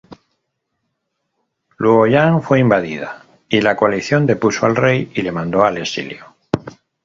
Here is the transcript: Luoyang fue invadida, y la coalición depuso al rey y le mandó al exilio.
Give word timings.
Luoyang 1.77 2.41
fue 2.41 2.57
invadida, 2.59 3.23
y 3.47 3.61
la 3.61 3.75
coalición 3.75 4.25
depuso 4.25 4.65
al 4.65 4.75
rey 4.75 5.11
y 5.13 5.21
le 5.21 5.31
mandó 5.31 5.63
al 5.63 5.77
exilio. 5.77 6.35